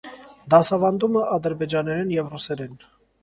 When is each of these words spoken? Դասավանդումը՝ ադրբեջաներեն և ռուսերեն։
Դասավանդումը՝ 0.53 1.25
ադրբեջաներեն 1.37 2.15
և 2.17 2.35
ռուսերեն։ 2.35 2.75